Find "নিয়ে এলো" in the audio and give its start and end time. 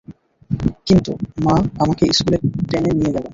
2.97-3.21